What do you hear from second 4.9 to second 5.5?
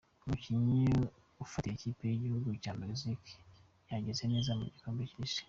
cy’isi.